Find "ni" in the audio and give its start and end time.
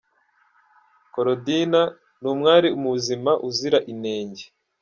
2.21-2.27